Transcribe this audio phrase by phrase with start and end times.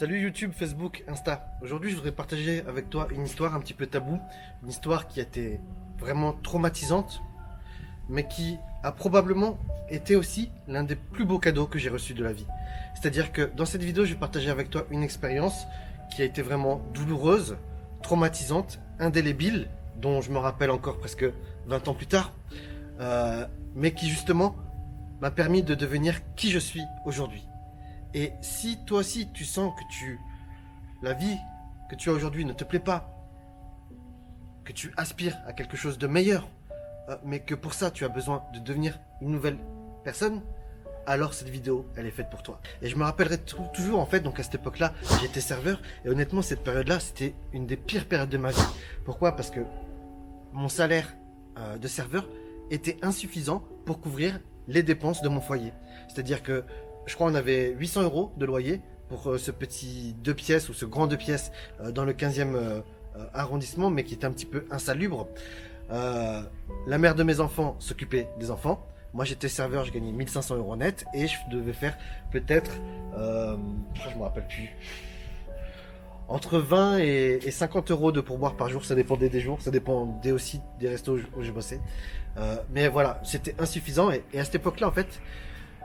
[0.00, 1.44] Salut YouTube, Facebook, Insta.
[1.60, 4.18] Aujourd'hui, je voudrais partager avec toi une histoire un petit peu taboue,
[4.62, 5.60] une histoire qui a été
[5.98, 7.20] vraiment traumatisante,
[8.08, 9.58] mais qui a probablement
[9.90, 12.46] été aussi l'un des plus beaux cadeaux que j'ai reçus de la vie.
[12.94, 15.66] C'est-à-dire que dans cette vidéo, je vais partager avec toi une expérience
[16.16, 17.58] qui a été vraiment douloureuse,
[18.02, 19.68] traumatisante, indélébile,
[20.00, 21.26] dont je me rappelle encore presque
[21.66, 22.32] 20 ans plus tard,
[23.00, 24.56] euh, mais qui justement
[25.20, 27.49] m'a permis de devenir qui je suis aujourd'hui.
[28.14, 30.18] Et si toi aussi tu sens que tu
[31.02, 31.38] la vie
[31.88, 33.10] que tu as aujourd'hui ne te plaît pas,
[34.64, 36.48] que tu aspires à quelque chose de meilleur,
[37.08, 39.58] euh, mais que pour ça tu as besoin de devenir une nouvelle
[40.04, 40.42] personne,
[41.06, 42.60] alors cette vidéo, elle est faite pour toi.
[42.82, 46.42] Et je me rappellerai toujours, en fait, donc à cette époque-là, j'étais serveur, et honnêtement,
[46.42, 48.60] cette période-là, c'était une des pires périodes de ma vie.
[49.04, 49.34] Pourquoi?
[49.34, 49.60] Parce que
[50.52, 51.12] mon salaire
[51.58, 52.28] euh, de serveur
[52.70, 54.38] était insuffisant pour couvrir
[54.68, 55.72] les dépenses de mon foyer.
[56.08, 56.64] C'est-à-dire que
[57.06, 60.72] je crois on avait 800 euros de loyer pour euh, ce petit deux pièces ou
[60.72, 61.50] ce grand deux pièces
[61.80, 62.80] euh, dans le 15e euh,
[63.34, 65.28] arrondissement, mais qui était un petit peu insalubre.
[65.90, 68.86] la mère de mes enfants s'occupait des enfants.
[69.12, 71.98] Moi j'étais serveur, je gagnais 1500 euros net et je devais faire
[72.30, 72.70] peut-être,
[73.12, 74.70] je me rappelle plus,
[76.28, 80.30] entre 20 et, 50 euros de pourboire par jour, ça dépendait des jours, ça dépendait
[80.30, 81.80] aussi des restos où je bossais.
[82.70, 85.20] mais voilà, c'était insuffisant et, à cette époque-là en fait,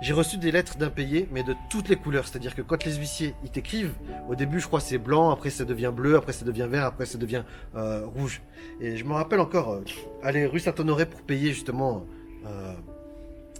[0.02, 2.28] j'ai reçu des lettres d'impayés, mais de toutes les couleurs.
[2.28, 3.94] C'est-à-dire que quand les huissiers ils t'écrivent,
[4.28, 7.06] au début je crois c'est blanc, après ça devient bleu, après ça devient vert, après
[7.06, 7.44] ça devient
[7.76, 8.42] euh, rouge.
[8.82, 9.84] Et je me rappelle encore euh,
[10.22, 12.06] aller rue Saint-Honoré pour payer justement
[12.46, 12.74] euh,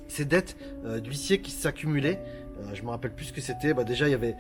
[0.08, 2.20] ces dettes euh, d'huissiers qui s'accumulaient.
[2.74, 3.74] je me rappelle plus ce que c'était.
[3.74, 4.36] Bah déjà il y avait,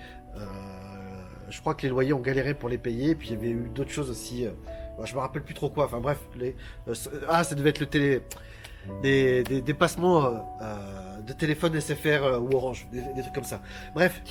[1.49, 3.49] je crois que les loyers ont galéré pour les payer, et puis il y avait
[3.49, 4.45] eu d'autres choses aussi.
[4.97, 5.85] Bah, je me rappelle plus trop quoi.
[5.85, 6.55] Enfin bref, les,
[7.27, 8.21] ah ça devait être le télé,
[9.01, 10.57] des, des dépassements
[11.25, 13.61] de téléphone SFR euh, ou Orange, des, trucs comme ça.
[13.93, 14.21] Bref.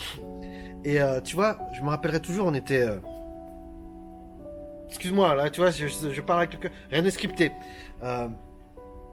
[0.84, 2.83] Et euh, tu vois, je me rappellerai toujours, on était.
[2.83, 2.98] Euh,
[4.89, 6.70] excuse-moi, là, tu vois, je, parle avec quelqu'un.
[6.91, 7.53] Rien de scripté.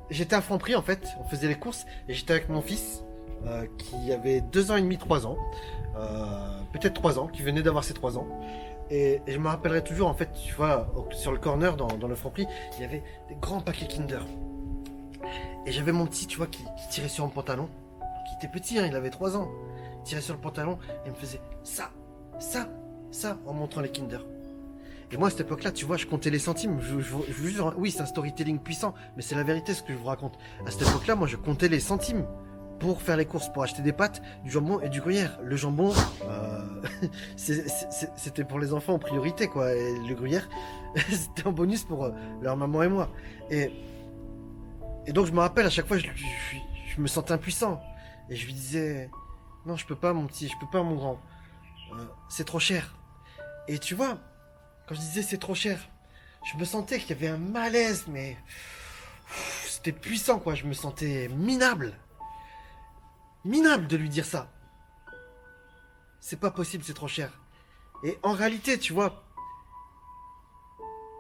[0.09, 1.02] j'étais à Franprix, en fait.
[1.19, 1.86] On faisait les courses.
[2.08, 3.03] Et j'étais avec mon fils,
[3.78, 5.38] qui avait deux ans et demi, trois ans.
[6.74, 8.28] Peut-être trois ans, qui venait d'avoir ses trois ans.
[8.92, 12.16] Et, je me rappellerai toujours, en fait, tu vois, sur le corner, dans, dans le
[12.16, 12.46] Franprix,
[12.78, 14.25] il y avait des grands paquets Kinder.
[15.66, 17.70] Et j'avais mon petit, tu vois, qui, tirait sur mon pantalon.
[18.28, 19.50] Qui était petit, hein, il avait 3 ans.
[20.00, 21.92] Il tirait sur le pantalon et me faisait ça,
[22.40, 22.70] ça,
[23.12, 24.26] ça, en montrant les Kinder.
[25.12, 26.80] Et moi, à cette époque-là, tu vois, je comptais les centimes.
[26.80, 30.06] Je, jure, oui, c'est un storytelling puissant, mais c'est la vérité ce que je vous
[30.06, 30.38] raconte.
[30.66, 32.26] À cette époque-là, moi, je comptais les centimes
[32.80, 35.38] pour faire les courses, pour acheter des pâtes, du jambon et du gruyère.
[35.44, 35.94] Le jambon,
[36.24, 36.82] euh,
[37.36, 39.76] c'était pour les enfants en priorité, quoi.
[39.76, 40.50] Et le gruyère,
[41.10, 42.12] c'était en bonus pour euh,
[42.42, 43.10] leur maman et moi.
[43.52, 43.70] Et
[45.07, 46.07] et donc je me rappelle à chaque fois, je,
[46.97, 47.81] me sentais impuissant.
[48.29, 49.09] Et je lui disais,
[49.66, 51.19] non, je peux pas, mon petit, je peux pas, mon grand.
[51.94, 52.95] Euh, c'est trop cher.
[53.67, 54.17] Et tu vois,
[54.88, 55.79] quand je disais c'est trop cher,
[56.51, 58.38] je me sentais qu'il y avait un malaise, mais
[59.66, 60.56] c'était puissant, quoi.
[60.56, 61.94] Je me sentais minable.
[63.44, 64.51] Minable de lui dire ça.
[66.19, 67.31] C'est pas possible, c'est trop cher.
[68.03, 69.23] Et en réalité, tu vois,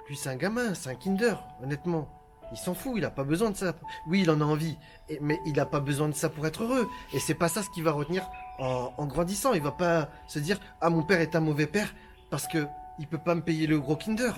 [0.07, 2.20] lui c'est un gamin, c'est un kinder, honnêtement.
[2.51, 3.73] Il s'en fout, il a pas besoin de ça.
[4.07, 4.77] Oui, il en a envie,
[5.21, 6.89] mais il n'a pas besoin de ça pour être heureux.
[7.13, 8.29] Et c'est pas ça ce qu'il va retenir
[8.59, 9.53] en, grandissant.
[9.53, 11.93] Il va pas se dire ah mon père est un mauvais père
[12.29, 12.67] parce que
[12.99, 14.33] il peut pas me payer le gros Kinder.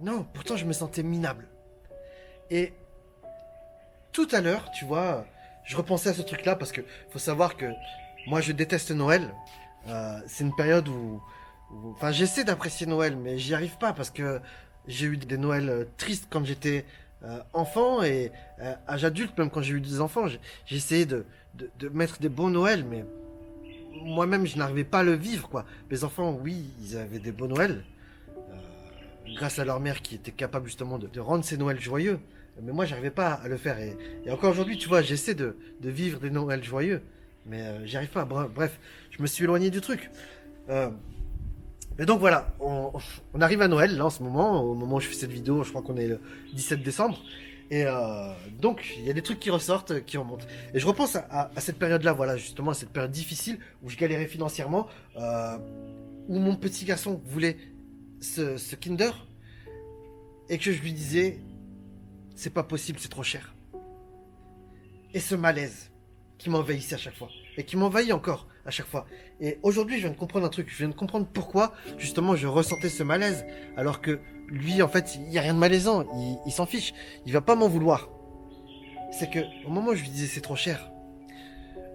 [0.00, 1.48] Non, pourtant je me sentais minable.
[2.50, 2.74] Et
[4.12, 5.24] tout à l'heure, tu vois,
[5.64, 7.66] je repensais à ce truc-là parce que faut savoir que
[8.26, 9.34] moi je déteste Noël.
[9.88, 11.22] Euh, c'est une période où,
[11.92, 14.40] enfin, j'essaie d'apprécier Noël, mais j'y arrive pas parce que
[14.88, 16.84] j'ai eu des Noëls euh, tristes quand j'étais
[17.24, 20.26] euh, enfant et euh, âge adulte, même quand j'ai eu des enfants.
[20.28, 21.24] J'ai essayé de,
[21.54, 23.04] de, mettre des bons Noëls, mais
[24.02, 25.64] moi-même, je n'arrivais pas à le vivre, quoi.
[25.90, 27.82] Mes enfants, oui, ils avaient des beaux Noëls,
[29.34, 32.20] grâce à leur mère qui était capable justement de, rendre ces Noëls joyeux.
[32.62, 33.78] Mais moi, j'arrivais pas à le faire.
[33.78, 33.96] Et,
[34.30, 37.02] encore aujourd'hui, tu vois, j'essaie de, de, vivre des Noëls joyeux,
[37.46, 38.24] mais j'y arrive pas.
[38.24, 38.78] Bref,
[39.10, 40.10] je me suis éloigné du truc.
[41.98, 42.92] Et donc voilà, on,
[43.40, 45.70] arrive à Noël là en ce moment, au moment où je fais cette vidéo, je
[45.70, 46.20] crois qu'on est le
[46.52, 47.18] 17 décembre.
[47.70, 50.44] Et euh, donc il y a des trucs qui ressortent, qui remontent.
[50.74, 54.26] Et je repense à, cette période-là, voilà, justement à cette période difficile où je galérais
[54.26, 55.56] financièrement, euh,
[56.28, 57.56] où mon petit garçon voulait
[58.20, 59.10] ce, ce Kinder
[60.48, 61.40] et que je lui disais,
[62.34, 63.54] c'est pas possible, c'est trop cher.
[65.14, 65.90] Et ce malaise
[66.36, 69.06] qui m'envahissait à chaque fois et qui m'envahit encore à chaque fois.
[69.40, 70.68] Et aujourd'hui, je viens de comprendre un truc.
[70.68, 73.44] Je viens de comprendre pourquoi, justement, je ressentais ce malaise.
[73.76, 76.04] Alors que lui, en fait, il n'y a rien de malaisant.
[76.46, 76.92] Il, s'en fiche.
[77.24, 78.08] Il va pas m'en vouloir.
[79.12, 80.90] C'est que, au moment où je lui disais c'est trop cher,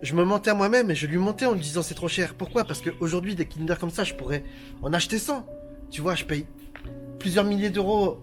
[0.01, 2.33] je me mentais à moi-même et je lui mentais en lui disant c'est trop cher.
[2.35, 2.63] Pourquoi?
[2.63, 4.43] Parce qu'aujourd'hui, des Kinder comme ça, je pourrais
[4.81, 5.45] en acheter 100.
[5.91, 6.47] Tu vois, je paye
[7.19, 8.19] plusieurs milliers d'euros.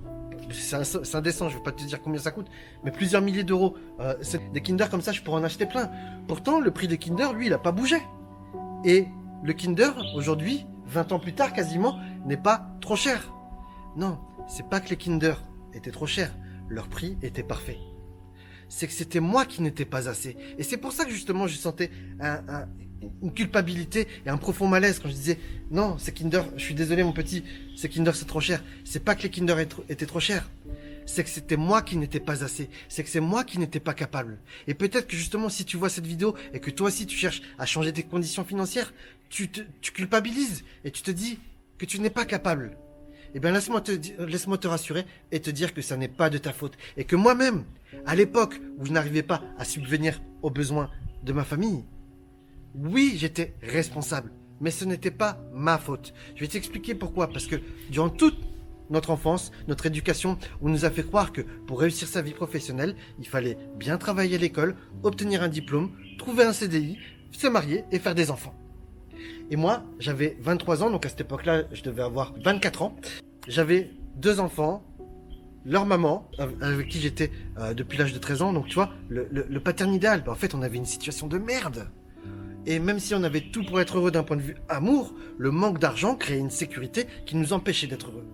[0.51, 2.47] C'est indécent, je vais pas te dire combien ça coûte,
[2.83, 3.77] mais plusieurs milliers d'euros.
[4.01, 4.15] Euh,
[4.55, 5.91] des Kinder comme ça, je pourrais en acheter plein.
[6.27, 7.99] Pourtant, le prix des Kinder, lui, il a pas bougé.
[8.85, 9.07] Et
[9.43, 13.33] le Kinder, aujourd'hui, 20 ans plus tard quasiment, n'est pas trop cher.
[13.97, 15.35] Non, c'est pas que les Kinder
[15.75, 16.35] étaient trop chers,
[16.69, 17.79] leur prix était parfait.
[18.69, 20.37] C'est que c'était moi qui n'étais pas assez.
[20.59, 21.91] Et c'est pour ça que justement je sentais
[23.23, 25.39] une culpabilité et un profond malaise quand je disais
[25.71, 27.45] non, c'est Kinder, je suis désolé mon petit,
[27.77, 28.63] c'est Kinder c'est trop cher.
[28.85, 29.57] C'est pas que les Kinder
[29.89, 30.49] étaient trop chers,
[31.09, 33.95] c'est que c'était moi qui n'étais pas assez, c'est que c'est moi qui n'étais pas
[33.95, 34.39] capable.
[34.67, 37.41] Et peut-être que justement si tu vois cette vidéo et que toi aussi tu cherches
[37.59, 38.93] à changer tes conditions financières,
[39.31, 41.39] tu, te, culpabilises et tu te dis
[41.79, 42.77] que tu n'es pas capable.
[43.35, 46.53] Eh bien, laisse-moi te, te rassurer et te dire que ça n'est pas de ta
[46.53, 46.79] faute.
[46.97, 47.65] Et que moi-même,
[48.07, 50.91] à l'époque où je n'arrivais pas à subvenir aux besoins
[51.25, 51.85] de ma famille,
[52.75, 54.33] oui, j'étais responsable.
[54.61, 56.15] Mais ce n'était pas ma faute.
[56.37, 57.29] Je vais t'expliquer pourquoi.
[57.29, 57.57] Parce que
[57.91, 58.48] durant toute
[58.91, 62.97] notre enfance, notre éducation, on nous a fait croire que pour réussir sa vie professionnelle,
[63.19, 66.99] il fallait bien travailler à l'école, obtenir un diplôme, trouver un CDI,
[67.31, 68.55] se marier et faire des enfants.
[69.51, 72.97] Et moi, j'avais 23 ans, donc à cette époque-là, je devais avoir 24 ans.
[73.47, 74.85] J'avais deux enfants,
[75.65, 76.31] leur maman,
[76.61, 78.53] avec qui j'étais euh, depuis l'âge de 13 ans.
[78.53, 81.39] Donc tu vois, le, le, le paternidal, bah, en fait, on avait une situation de
[81.39, 81.89] merde.
[82.71, 85.51] Et même si on avait tout pour être heureux d'un point de vue amour, le
[85.51, 88.27] manque d'argent créait une sécurité qui nous empêchait d'être heureux.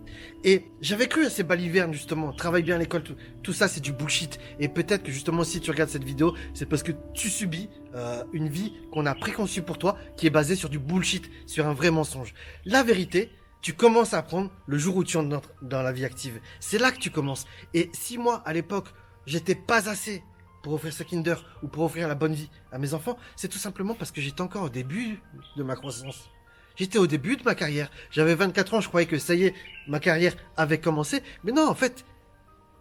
[0.43, 3.03] Et j'avais cru à ces balivernes justement, travaille bien à l'école,
[3.43, 4.37] tout, ça c'est du bullshit.
[4.59, 8.25] Et peut-être que justement si tu regardes cette vidéo, c'est parce que tu subis euh,
[8.33, 11.73] une vie qu'on a préconçue pour toi, qui est basée sur du bullshit, sur un
[11.73, 12.33] vrai mensonge.
[12.65, 16.41] La vérité, tu commences à apprendre le jour où tu entres dans la vie active.
[16.59, 17.45] C'est là que tu commences.
[17.73, 18.89] Et si moi, à l'époque,
[19.25, 20.23] j'étais pas assez
[20.65, 23.59] pour offrir ce Kinder ou pour offrir la bonne vie à mes enfants, c'est tout
[23.59, 25.21] simplement parce que j'étais encore au début
[25.57, 26.31] de ma croissance.
[26.75, 27.91] J'étais au début de ma carrière.
[28.09, 29.53] J'avais 24 ans, je croyais que ça y est,
[29.87, 31.21] ma carrière avait commencé.
[31.43, 32.03] Mais non, en fait,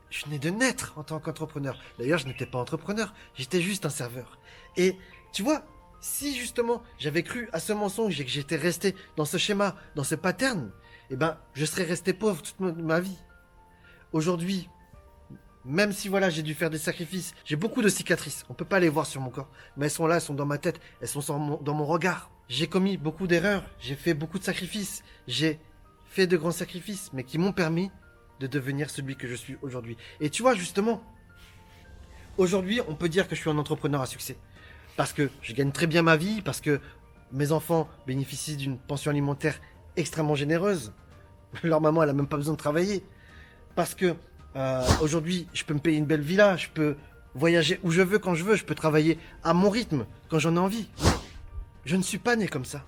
[0.08, 1.78] je venais de naître en tant qu'entrepreneur.
[1.98, 4.38] D'ailleurs, je n'étais pas entrepreneur, j'étais juste un serveur.
[4.78, 4.96] Et
[5.34, 5.62] tu vois,
[6.00, 10.04] si justement j'avais cru à ce mensonge et que j'étais resté dans ce schéma, dans
[10.04, 10.72] ce pattern,
[11.10, 13.18] eh ben, je serais resté pauvre toute ma vie.
[14.14, 14.70] Aujourd'hui,
[15.64, 18.44] même si voilà, j'ai dû faire des sacrifices, j'ai beaucoup de cicatrices.
[18.50, 20.46] On peut pas les voir sur mon corps, mais elles sont là, elles sont dans
[20.46, 22.30] ma tête, elles sont dans mon regard.
[22.48, 25.58] J'ai commis beaucoup d'erreurs, j'ai fait beaucoup de sacrifices, j'ai
[26.06, 27.90] fait de grands sacrifices, mais qui m'ont permis
[28.40, 29.96] de devenir celui que je suis aujourd'hui.
[30.20, 31.02] Et tu vois, justement,
[32.36, 34.36] aujourd'hui, on peut dire que je suis un entrepreneur à succès.
[34.96, 36.80] Parce que je gagne très bien ma vie, parce que
[37.32, 39.60] mes enfants bénéficient d'une pension alimentaire
[39.96, 40.92] extrêmement généreuse.
[41.62, 43.04] Leur maman, elle a même pas besoin de travailler.
[43.74, 44.14] Parce que
[44.56, 46.96] euh, aujourd'hui, je peux me payer une belle villa, je peux
[47.34, 50.56] voyager où je veux quand je veux, je peux travailler à mon rythme quand j'en
[50.56, 50.88] ai envie.
[51.84, 52.84] Je ne suis pas né comme ça.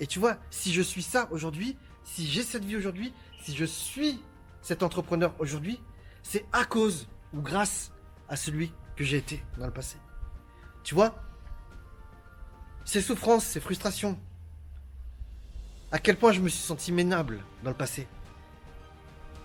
[0.00, 3.12] Et tu vois, si je suis ça aujourd'hui, si j'ai cette vie aujourd'hui,
[3.42, 4.20] si je suis
[4.60, 5.80] cet entrepreneur aujourd'hui,
[6.22, 7.92] c'est à cause ou grâce
[8.28, 9.96] à celui que j'ai été dans le passé.
[10.82, 11.14] Tu vois,
[12.84, 14.18] ces souffrances, ces frustrations,
[15.92, 18.08] à quel point je me suis senti ménable dans le passé?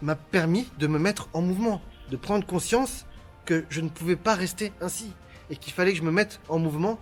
[0.02, 3.06] M'a permis de me mettre en mouvement, de prendre conscience
[3.46, 5.14] que je ne pouvais pas rester ainsi
[5.50, 7.00] et qu'il fallait que je me mette en mouvement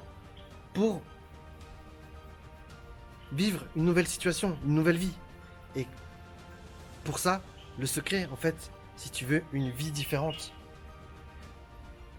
[0.73, 1.01] pour
[3.31, 5.13] vivre une nouvelle situation, une nouvelle vie.
[5.75, 5.85] Et
[7.03, 7.41] pour ça,
[7.77, 10.53] le secret, en fait, si tu veux une vie différente,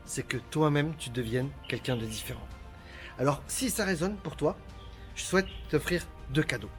[0.04, 2.46] c'est que toi-même, tu deviennes quelqu'un de différent.
[3.18, 4.56] Alors, si ça résonne pour toi,
[5.14, 6.70] je souhaite t'offrir deux cadeaux.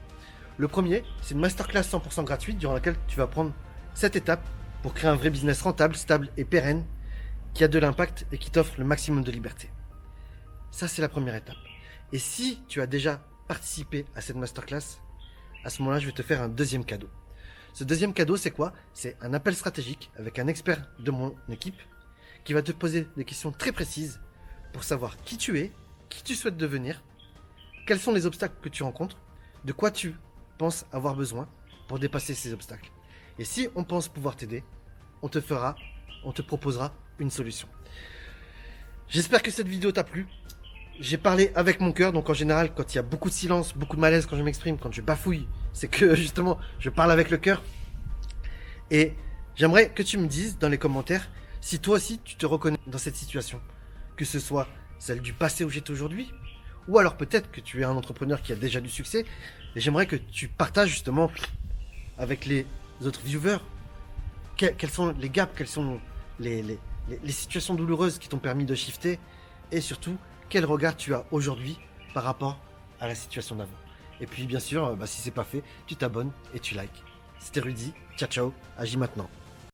[0.56, 3.52] Le premier, c'est une masterclass 100% gratuite durant laquelle tu vas prendre
[4.00, 4.42] cette étape
[4.82, 6.86] pour créer un vrai business rentable, stable et pérenne
[7.52, 9.68] qui a de l'impact et qui t'offre le maximum de liberté.
[10.70, 11.58] Ça, c'est la première étape.
[12.10, 15.02] Et si tu as déjà participé à cette masterclass,
[15.64, 17.10] à ce moment-là, je vais te faire un deuxième cadeau.
[17.74, 18.72] Ce deuxième cadeau, c'est quoi?
[18.94, 21.78] C'est un appel stratégique avec un expert de mon équipe
[22.44, 24.18] qui va te poser des questions très précises
[24.72, 25.72] pour savoir qui tu es,
[26.08, 27.02] qui tu souhaites devenir,
[27.86, 29.18] quels sont les obstacles que tu rencontres,
[29.66, 30.14] de quoi tu
[30.56, 31.50] penses avoir besoin
[31.86, 32.90] pour dépasser ces obstacles.
[33.40, 34.62] Et si on pense pouvoir t'aider,
[35.22, 35.74] on te fera,
[36.24, 37.68] on te proposera une solution.
[39.08, 40.26] J'espère que cette vidéo t'a plu.
[41.00, 43.74] J'ai parlé avec mon cœur, donc en général, quand il y a beaucoup de silence,
[43.74, 47.30] beaucoup de malaise quand je m'exprime, quand je bafouille, c'est que justement, je parle avec
[47.30, 47.62] le cœur.
[48.90, 49.14] Et
[49.56, 51.26] j'aimerais que tu me dises dans les commentaires
[51.62, 53.58] si toi aussi tu te reconnais dans cette situation,
[54.16, 54.68] que ce soit
[54.98, 56.30] celle du passé où j'étais aujourd'hui,
[56.88, 59.24] ou alors peut-être que tu es un entrepreneur qui a déjà du succès,
[59.74, 61.30] et j'aimerais que tu partages justement
[62.18, 62.66] avec les
[63.06, 63.58] autres viewers,
[64.56, 66.00] quels sont les gaps, quelles sont
[66.38, 66.78] les,
[67.28, 69.18] situations douloureuses qui t'ont permis de shifter,
[69.72, 70.16] et surtout,
[70.48, 71.78] quel regard tu as aujourd'hui
[72.12, 72.58] par rapport
[73.00, 73.70] à la situation d'avant.
[74.20, 77.02] Et puis bien sûr, euh, bah, si c'est pas fait, tu t'abonnes et tu likes.
[77.38, 79.30] C'était Rudy, ciao ciao, agis maintenant.